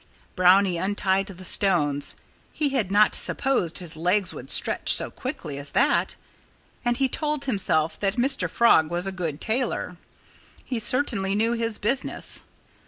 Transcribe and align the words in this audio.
Brownie 0.35 0.77
untied 0.79 1.27
the 1.27 1.45
stones. 1.45 2.15
He 2.51 2.69
had 2.69 2.91
not 2.91 3.13
supposed 3.13 3.77
his 3.77 3.95
legs 3.95 4.33
would 4.33 4.49
stretch 4.49 4.91
so 4.95 5.11
quickly 5.11 5.59
as 5.59 5.73
that. 5.73 6.15
And 6.83 6.97
he 6.97 7.07
told 7.07 7.45
himself 7.45 7.99
that 7.99 8.15
Mr. 8.15 8.49
Frog 8.49 8.89
was 8.89 9.05
a 9.05 9.11
good 9.11 9.39
tailor. 9.39 9.97
He 10.65 10.79
certainly 10.79 11.35
knew 11.35 11.53
his 11.53 11.77
business. 11.77 12.41